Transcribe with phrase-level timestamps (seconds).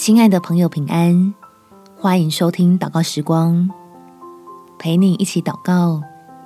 [0.00, 1.34] 亲爱的朋友，平安！
[1.94, 3.68] 欢迎收听祷告时光，
[4.78, 6.00] 陪你一起祷告，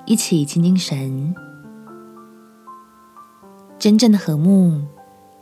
[0.07, 1.33] 一起亲近神。
[3.79, 4.83] 真正的和睦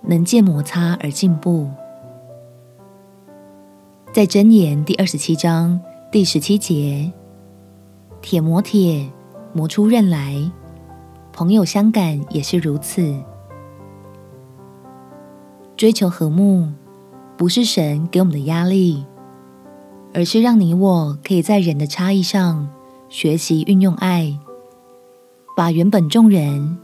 [0.02, 1.70] 能借摩擦而进步。
[4.12, 7.10] 在箴言第二十七章第十七节，
[8.20, 9.10] 铁磨铁，
[9.54, 10.36] 磨出刃来，
[11.32, 13.18] 朋友相感也是如此。
[15.78, 16.70] 追求和睦。
[17.36, 19.04] 不是神给我们的压力，
[20.14, 22.68] 而是让你我可以在人的差异上
[23.08, 24.38] 学习运用爱，
[25.56, 26.78] 把原本众人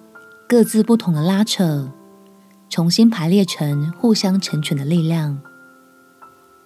[0.48, 1.92] 各自不同的拉扯，
[2.68, 5.40] 重新排列成互相成全的力量。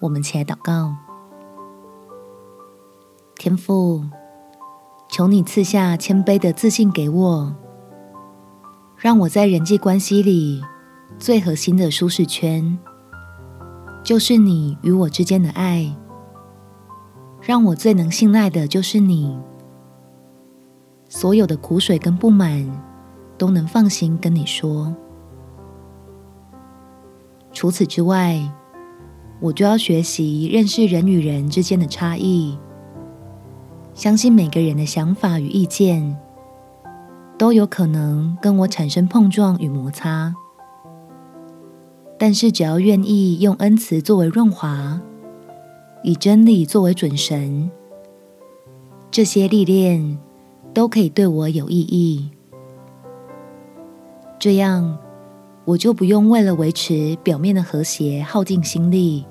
[0.01, 0.95] 我们起来祷告，
[3.37, 4.05] 天父，
[5.11, 7.55] 求你赐下谦卑的自信给我，
[8.97, 10.63] 让我在人际关系里
[11.19, 12.79] 最核心的舒适圈。
[14.13, 15.91] 就是你与我之间的爱，
[17.41, 19.35] 让我最能信赖的就是你。
[21.09, 22.71] 所有的苦水跟不满，
[23.39, 24.95] 都能放心跟你说。
[27.55, 28.39] 除此之外，
[29.41, 32.59] 我就要学习认识人与人之间的差异，
[33.95, 36.15] 相信每个人的想法与意见，
[37.39, 40.35] 都有可能跟我产生碰撞与摩擦。
[42.25, 45.01] 但是，只要愿意用恩慈作为润滑，
[46.05, 47.69] 以真理作为准绳，
[49.11, 50.21] 这些历练
[50.73, 52.31] 都可以对我有意义。
[54.39, 54.97] 这样，
[55.65, 59.27] 我就不用为了维持表面的和谐耗尽心力，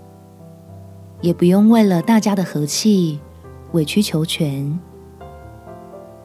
[1.22, 3.22] 也不用为了大家的和气
[3.72, 4.78] 委曲求全，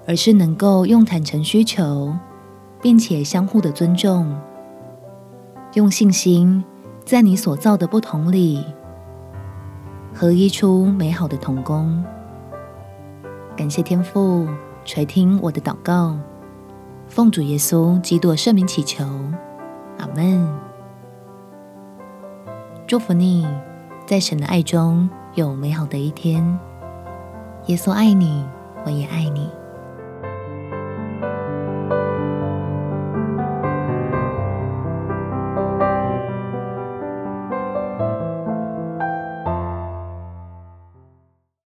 [0.04, 2.12] 而是能够用坦诚需求，
[2.82, 4.36] 并且相互的尊重。
[5.76, 6.64] 用信心，
[7.04, 8.64] 在你所造的不同里，
[10.14, 12.02] 合一出美好的童工。
[13.54, 14.48] 感谢天父
[14.86, 16.16] 垂听我的祷告，
[17.08, 19.04] 奉主耶稣基督圣名祈求，
[19.98, 20.48] 阿门。
[22.86, 23.46] 祝福你，
[24.06, 26.58] 在神的爱中有美好的一天。
[27.66, 28.42] 耶稣爱你，
[28.86, 29.50] 我也爱你。